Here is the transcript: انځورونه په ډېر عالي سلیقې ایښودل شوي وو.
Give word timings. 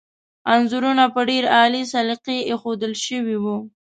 انځورونه 0.53 1.03
په 1.13 1.21
ډېر 1.29 1.43
عالي 1.55 1.83
سلیقې 1.93 2.37
ایښودل 2.49 2.93
شوي 3.05 3.37
وو. 3.43 3.57